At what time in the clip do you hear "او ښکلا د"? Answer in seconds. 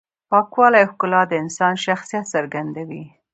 0.83-1.31